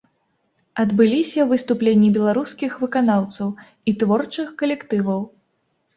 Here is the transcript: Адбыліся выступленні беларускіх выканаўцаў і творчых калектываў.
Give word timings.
Адбыліся 0.83 1.43
выступленні 1.51 2.09
беларускіх 2.17 2.71
выканаўцаў 2.85 3.53
і 3.93 3.97
творчых 4.05 4.47
калектываў. 4.63 5.21